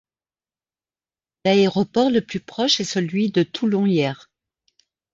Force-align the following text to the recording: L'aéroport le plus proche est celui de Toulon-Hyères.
L'aéroport 1.45 2.09
le 2.09 2.21
plus 2.25 2.39
proche 2.39 2.79
est 2.79 2.83
celui 2.85 3.29
de 3.29 3.43
Toulon-Hyères. 3.43 4.31